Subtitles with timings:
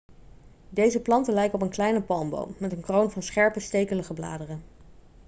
[0.69, 4.63] deze planten lijken op een kleine palmboom met een kroon van scherpe stekelige bladeren